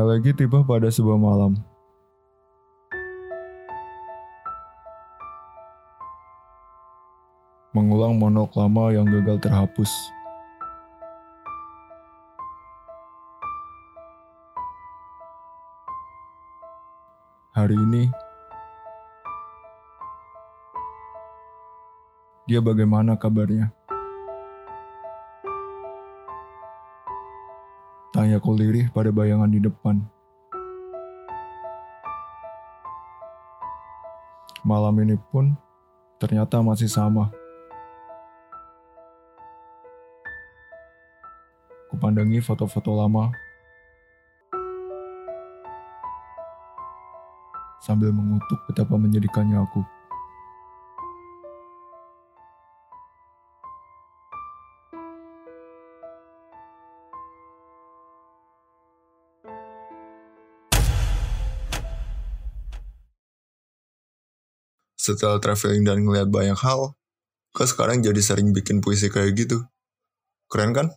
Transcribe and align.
Elegi 0.00 0.32
tiba 0.32 0.64
pada 0.64 0.88
sebuah 0.88 1.20
malam. 1.20 1.60
Mengulang 7.76 8.16
monolog 8.16 8.48
lama 8.56 8.96
yang 8.96 9.04
gagal 9.04 9.44
terhapus. 9.44 9.92
Hari 17.52 17.76
ini, 17.76 18.08
dia 22.48 22.64
bagaimana 22.64 23.20
kabarnya? 23.20 23.68
Tanya 28.20 28.36
ku 28.36 28.52
lirih 28.52 28.92
pada 28.92 29.08
bayangan 29.08 29.48
di 29.48 29.64
depan. 29.64 29.96
Malam 34.60 34.92
ini 35.00 35.16
pun 35.32 35.56
ternyata 36.20 36.60
masih 36.60 36.84
sama. 36.84 37.32
Kupandangi 41.88 42.44
foto-foto 42.44 42.92
lama 42.92 43.32
sambil 47.80 48.12
mengutuk 48.12 48.60
betapa 48.68 49.00
menyedihkannya 49.00 49.64
aku. 49.64 49.80
Setelah 65.00 65.40
traveling 65.40 65.80
dan 65.80 66.04
ngeliat 66.04 66.28
banyak 66.28 66.60
hal, 66.60 66.92
kok 67.56 67.68
sekarang 67.72 68.04
jadi 68.04 68.20
sering 68.20 68.52
bikin 68.52 68.84
puisi 68.84 69.08
kayak 69.08 69.32
gitu. 69.32 69.64
Keren 70.44 70.76
kan? 70.76 70.92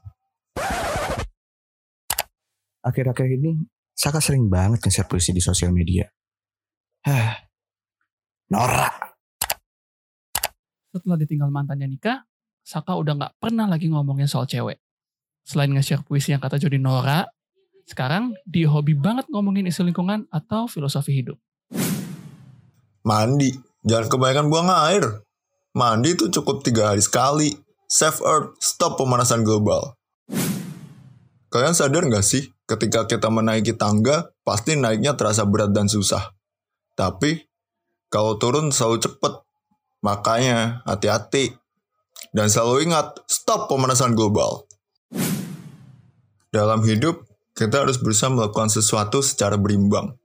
Akhir-akhir 2.84 3.40
ini, 3.40 3.64
Saka 3.96 4.20
sering 4.20 4.52
banget 4.52 4.84
nge-share 4.84 5.08
puisi 5.08 5.32
di 5.32 5.40
sosial 5.40 5.72
media. 5.72 6.04
Hah, 7.08 7.48
norak. 8.52 9.16
Setelah 10.92 11.16
ditinggal 11.24 11.48
mantannya 11.48 11.88
nikah, 11.88 12.28
Saka 12.60 13.00
udah 13.00 13.16
nggak 13.16 13.34
pernah 13.40 13.72
lagi 13.72 13.88
ngomongin 13.88 14.28
soal 14.28 14.52
cewek. 14.52 14.84
Selain 15.48 15.72
nge-share 15.72 16.04
puisi 16.04 16.36
yang 16.36 16.44
kata 16.44 16.60
Jody 16.60 16.76
Nora, 16.76 17.24
sekarang 17.88 18.36
dia 18.44 18.68
hobi 18.68 19.00
banget 19.00 19.32
ngomongin 19.32 19.64
isu 19.72 19.88
lingkungan 19.88 20.28
atau 20.28 20.68
filosofi 20.68 21.24
hidup. 21.24 21.40
Mandi. 23.08 23.73
Jangan 23.84 24.08
kebanyakan 24.08 24.48
buang 24.48 24.72
air. 24.72 25.04
Mandi 25.76 26.16
itu 26.16 26.32
cukup 26.32 26.64
tiga 26.64 26.96
hari 26.96 27.04
sekali. 27.04 27.52
Save 27.92 28.24
Earth, 28.24 28.50
stop 28.64 28.96
pemanasan 28.96 29.44
global. 29.44 30.00
Kalian 31.52 31.76
sadar 31.76 32.08
nggak 32.08 32.26
sih, 32.26 32.50
ketika 32.66 33.06
kita 33.06 33.28
menaiki 33.28 33.76
tangga, 33.76 34.32
pasti 34.42 34.80
naiknya 34.80 35.14
terasa 35.20 35.44
berat 35.46 35.76
dan 35.76 35.92
susah. 35.92 36.34
Tapi, 36.96 37.44
kalau 38.08 38.40
turun 38.40 38.72
selalu 38.72 39.04
cepet. 39.04 39.34
Makanya, 40.02 40.82
hati-hati. 40.88 41.54
Dan 42.34 42.48
selalu 42.50 42.90
ingat, 42.90 43.20
stop 43.28 43.68
pemanasan 43.68 44.16
global. 44.16 44.66
Dalam 46.50 46.82
hidup, 46.88 47.28
kita 47.54 47.86
harus 47.86 48.00
berusaha 48.00 48.32
melakukan 48.32 48.72
sesuatu 48.72 49.20
secara 49.22 49.60
berimbang. 49.60 50.18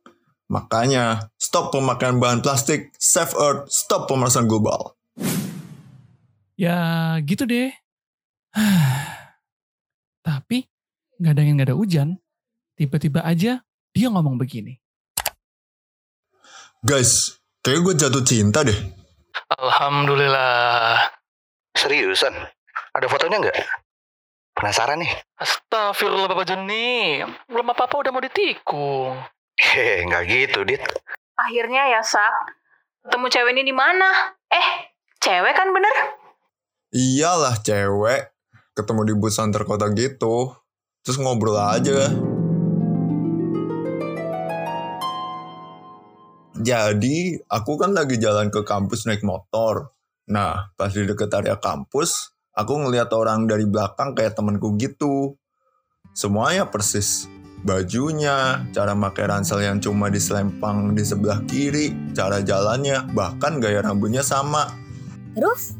Makanya, 0.48 1.28
stop 1.36 1.76
pemakaian 1.76 2.16
bahan 2.16 2.41
plastik, 2.41 2.97
save 2.97 3.36
earth, 3.36 3.69
stop 3.69 4.09
pemanasan 4.09 4.48
global. 4.48 4.97
Ya 6.56 7.14
gitu 7.22 7.44
deh. 7.44 7.69
Tapi 10.26 10.64
nggak 11.20 11.32
ada 11.37 11.42
yang 11.44 11.54
nggak 11.60 11.69
ada 11.69 11.76
hujan. 11.76 12.08
Tiba-tiba 12.81 13.20
aja 13.28 13.60
dia 13.92 14.08
ngomong 14.08 14.41
begini. 14.41 14.81
Guys, 16.81 17.37
kayak 17.60 17.84
gue 17.84 17.94
jatuh 18.00 18.25
cinta 18.25 18.64
deh. 18.64 18.78
Alhamdulillah. 19.60 21.12
Seriusan? 21.76 22.32
Ada 22.97 23.06
fotonya 23.06 23.37
nggak? 23.44 23.58
Penasaran 24.56 25.04
nih. 25.04 25.12
Astagfirullah 25.38 26.26
Bapak 26.26 26.48
Joni. 26.48 27.20
Belum 27.47 27.69
apa-apa 27.70 28.03
udah 28.03 28.10
mau 28.10 28.25
ditikung. 28.25 29.14
Hehe, 29.58 30.06
nggak 30.06 30.24
gitu, 30.30 30.62
Dit. 30.62 30.78
Akhirnya 31.34 31.91
ya, 31.91 31.98
Sak. 31.98 32.30
Ketemu 33.02 33.26
cewek 33.26 33.52
ini 33.58 33.62
di 33.66 33.74
mana? 33.74 34.30
Eh, 34.46 34.94
cewek 35.19 35.50
kan 35.50 35.74
bener? 35.74 36.14
Iyalah 36.94 37.58
cewek, 37.58 38.30
ketemu 38.78 39.00
di 39.10 39.14
bus 39.19 39.42
antar 39.42 39.66
kota 39.66 39.91
gitu. 39.91 40.54
Terus 41.02 41.19
ngobrol 41.19 41.58
aja. 41.58 42.06
Jadi, 46.58 47.42
aku 47.50 47.72
kan 47.82 47.90
lagi 47.98 48.14
jalan 48.22 48.54
ke 48.54 48.62
kampus 48.62 49.10
naik 49.10 49.26
motor. 49.26 49.90
Nah, 50.30 50.70
pas 50.78 50.94
di 50.94 51.02
deket 51.02 51.34
area 51.34 51.58
kampus, 51.58 52.30
aku 52.54 52.78
ngeliat 52.78 53.10
orang 53.10 53.50
dari 53.50 53.66
belakang 53.66 54.14
kayak 54.14 54.38
temenku 54.38 54.78
gitu. 54.78 55.34
Semuanya 56.14 56.70
persis. 56.70 57.26
Bajunya, 57.58 58.62
cara 58.70 58.94
pakai 58.94 59.24
ransel 59.26 59.66
yang 59.66 59.82
cuma 59.82 60.06
diselempang 60.06 60.94
di 60.94 61.02
sebelah 61.02 61.42
kiri, 61.42 61.91
cara 62.14 62.38
jalannya, 62.38 63.10
bahkan 63.10 63.58
gaya 63.58 63.82
rambutnya 63.82 64.22
sama. 64.22 64.70
Terus? 65.34 65.74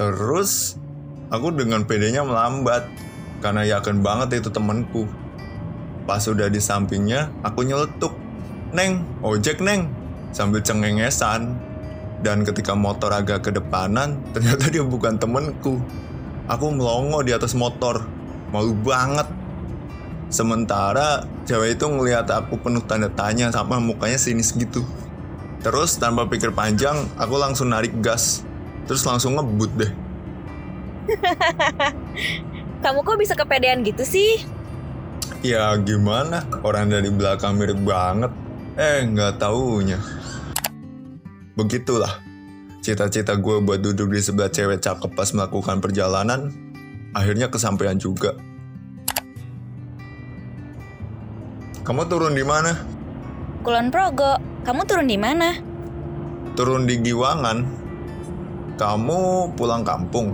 Terus, 0.00 0.80
aku 1.28 1.52
dengan 1.52 1.84
pedenya 1.84 2.24
melambat, 2.24 2.88
karena 3.44 3.68
yakin 3.68 4.00
banget 4.00 4.40
itu 4.40 4.48
temenku. 4.48 5.04
Pas 6.08 6.24
udah 6.24 6.48
di 6.48 6.56
sampingnya, 6.56 7.28
aku 7.44 7.68
nyeletuk. 7.68 8.16
Neng, 8.72 9.04
ojek 9.20 9.60
neng, 9.60 9.92
sambil 10.32 10.64
cengengesan. 10.64 11.52
Dan 12.24 12.48
ketika 12.48 12.72
motor 12.72 13.12
agak 13.12 13.44
kedepanan, 13.44 14.24
ternyata 14.32 14.72
dia 14.72 14.80
bukan 14.80 15.20
temenku. 15.20 15.76
Aku 16.48 16.72
melongo 16.72 17.20
di 17.20 17.36
atas 17.36 17.52
motor, 17.52 18.08
malu 18.48 18.72
banget. 18.80 19.43
Sementara 20.32 21.24
cewek 21.44 21.78
itu 21.78 21.84
ngelihat 21.86 22.26
aku 22.30 22.58
penuh 22.58 22.82
tanda 22.84 23.08
tanya 23.12 23.52
sama 23.52 23.78
mukanya 23.78 24.18
sinis 24.18 24.52
gitu. 24.54 24.82
Terus 25.64 25.96
tanpa 25.96 26.28
pikir 26.28 26.52
panjang, 26.52 27.08
aku 27.16 27.40
langsung 27.40 27.72
narik 27.72 27.96
gas. 28.04 28.44
Terus 28.84 29.04
langsung 29.08 29.40
ngebut 29.40 29.72
deh. 29.80 29.92
Kamu 32.84 33.00
kok 33.00 33.16
bisa 33.16 33.32
kepedean 33.32 33.80
gitu 33.80 34.04
sih? 34.04 34.44
Ya 35.40 35.72
gimana, 35.80 36.44
orang 36.60 36.92
dari 36.92 37.08
belakang 37.08 37.56
mirip 37.56 37.80
banget. 37.80 38.32
Eh, 38.76 39.08
nggak 39.08 39.40
taunya. 39.40 40.00
Begitulah, 41.56 42.20
cita-cita 42.84 43.32
gue 43.38 43.62
buat 43.64 43.80
duduk 43.80 44.12
di 44.12 44.20
sebelah 44.20 44.52
cewek 44.52 44.84
cakep 44.84 45.16
pas 45.16 45.30
melakukan 45.32 45.80
perjalanan, 45.80 46.52
akhirnya 47.16 47.48
kesampaian 47.48 47.96
juga. 47.96 48.36
Kamu 51.84 52.08
turun 52.08 52.32
di 52.32 52.40
mana? 52.40 52.72
Kulon 53.60 53.92
Progo, 53.92 54.40
kamu 54.64 54.88
turun 54.88 55.04
di 55.04 55.20
mana? 55.20 55.52
Turun 56.56 56.88
di 56.88 56.96
Giwangan. 56.96 57.60
Kamu 58.80 59.52
pulang 59.52 59.84
kampung? 59.84 60.32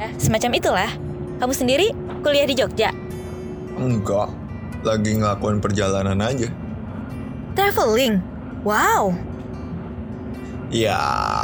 Eh, 0.00 0.08
semacam 0.16 0.50
itulah. 0.56 0.90
Kamu 1.36 1.52
sendiri 1.52 1.92
kuliah 2.24 2.48
di 2.48 2.56
Jogja. 2.56 2.88
Enggak, 3.76 4.32
lagi 4.80 5.20
ngelakuin 5.20 5.60
perjalanan 5.60 6.16
aja. 6.24 6.48
Traveling. 7.52 8.24
Wow. 8.64 9.12
Ya, 10.72 10.96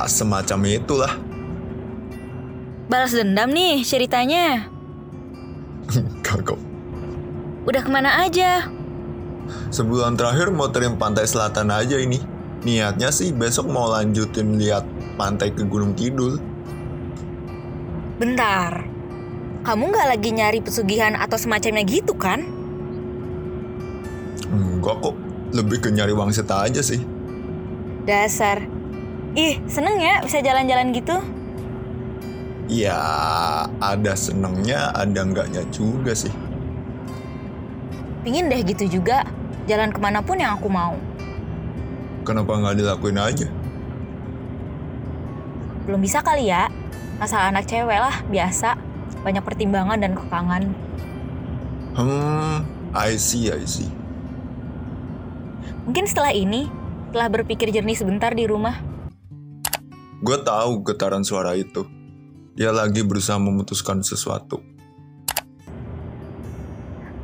semacam 0.09 0.73
itulah. 0.73 1.13
Balas 2.89 3.13
dendam 3.13 3.53
nih 3.53 3.85
ceritanya. 3.85 4.73
Kagak. 6.25 6.57
Udah 7.69 7.83
ke 7.85 7.91
mana 7.93 8.25
aja? 8.25 8.73
Sebulan 9.71 10.15
terakhir 10.15 10.53
mau 10.53 10.69
terim 10.71 10.99
pantai 10.99 11.27
selatan 11.27 11.71
aja 11.71 11.97
ini. 11.99 12.19
Niatnya 12.67 13.15
sih 13.15 13.31
besok 13.31 13.71
mau 13.71 13.87
lanjutin 13.93 14.59
lihat 14.59 14.83
pantai 15.15 15.55
ke 15.55 15.63
Gunung 15.63 15.95
Kidul. 15.95 16.41
Bentar. 18.17 18.87
Kamu 19.63 19.91
nggak 19.91 20.09
lagi 20.15 20.31
nyari 20.31 20.59
pesugihan 20.63 21.19
atau 21.19 21.35
semacamnya 21.37 21.83
gitu 21.83 22.15
kan? 22.15 22.47
Enggak 24.47 25.03
kok, 25.03 25.17
lebih 25.51 25.83
ke 25.83 25.91
nyari 25.91 26.15
wangsit 26.15 26.47
aja 26.47 26.81
sih. 26.81 27.03
Dasar. 28.07 28.63
Ih, 29.37 29.61
seneng 29.69 30.01
ya 30.01 30.23
bisa 30.23 30.41
jalan-jalan 30.41 30.95
gitu? 30.97 31.19
Ya, 32.67 32.99
ada 33.79 34.15
senengnya, 34.19 34.91
ada 34.97 35.23
enggaknya 35.23 35.63
juga 35.71 36.15
sih. 36.15 36.33
Pingin 38.27 38.51
deh 38.51 38.59
gitu 38.67 38.99
juga, 38.99 39.23
jalan 39.71 39.95
ke 39.95 40.03
mana 40.03 40.19
pun 40.19 40.35
yang 40.35 40.59
aku 40.59 40.67
mau. 40.67 40.99
Kenapa 42.27 42.59
nggak 42.59 42.83
dilakuin 42.83 43.23
aja? 43.23 43.47
Belum 45.87 46.03
bisa 46.03 46.27
kali 46.27 46.51
ya, 46.51 46.67
masalah 47.23 47.55
anak 47.55 47.71
cewek 47.71 48.03
lah, 48.03 48.27
biasa. 48.27 48.75
Banyak 49.23 49.47
pertimbangan 49.47 50.03
dan 50.03 50.19
kekangan. 50.19 50.63
Hmm, 51.95 52.67
I 52.91 53.15
see, 53.15 53.47
I 53.55 53.63
see. 53.63 53.87
Mungkin 55.87 56.11
setelah 56.11 56.35
ini, 56.35 56.67
setelah 57.15 57.31
berpikir 57.31 57.71
jernih 57.71 57.95
sebentar 57.95 58.35
di 58.35 58.43
rumah, 58.51 58.75
Gue 60.19 60.43
tahu 60.43 60.83
getaran 60.83 61.23
suara 61.23 61.55
itu. 61.55 61.87
Dia 62.59 62.75
lagi 62.75 63.07
berusaha 63.07 63.39
memutuskan 63.39 64.03
sesuatu. 64.03 64.59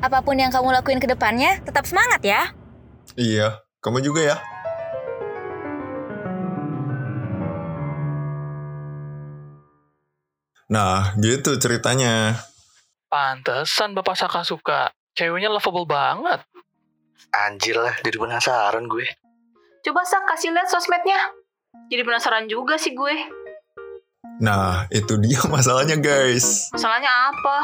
Apa 0.03 0.19
pun 0.19 0.35
yang 0.35 0.51
kamu 0.51 0.75
lakuin 0.75 0.99
ke 0.99 1.07
depannya, 1.07 1.63
tetap 1.63 1.87
semangat 1.87 2.19
ya. 2.27 2.51
Iya, 3.15 3.63
kamu 3.79 4.03
juga 4.03 4.35
ya. 4.35 4.37
Nah, 10.67 11.15
gitu 11.23 11.55
ceritanya. 11.61 12.35
Pantesan 13.07 13.95
Bapak 13.95 14.19
Saka 14.19 14.43
suka. 14.43 14.91
Ceweknya 15.13 15.53
lovable 15.53 15.85
banget. 15.85 16.43
Anjir 17.31 17.77
lah, 17.79 17.95
jadi 18.03 18.17
penasaran 18.17 18.89
gue. 18.89 19.05
Coba 19.85 20.03
Sak 20.03 20.25
kasih 20.27 20.51
lihat 20.51 20.67
sosmednya. 20.67 21.31
Jadi 21.93 22.03
penasaran 22.03 22.49
juga 22.49 22.81
sih 22.81 22.97
gue. 22.97 23.15
Nah, 24.41 24.89
itu 24.89 25.21
dia 25.21 25.45
masalahnya 25.53 26.01
guys. 26.01 26.73
Masalahnya 26.73 27.31
apa? 27.31 27.57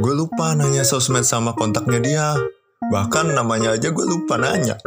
Gue 0.00 0.16
lupa 0.16 0.56
nanya 0.56 0.80
sosmed 0.80 1.28
sama 1.28 1.52
kontaknya 1.52 2.00
dia. 2.00 2.32
Bahkan 2.88 3.36
namanya 3.36 3.76
aja 3.76 3.92
gue 3.92 4.06
lupa 4.08 4.40
nanya. 4.40 4.80